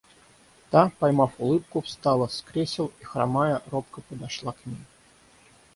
Та, 0.69 0.91
поймав 0.99 1.31
улыбку, 1.37 1.79
встала 1.79 2.27
с 2.29 2.41
кресел 2.41 2.91
и, 3.01 3.03
хромая, 3.03 3.61
робко 3.71 4.01
подошла 4.09 4.51
к 4.51 4.59
ней. 4.65 4.85